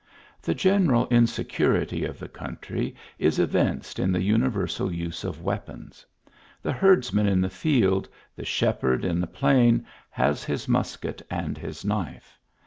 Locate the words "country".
2.27-2.95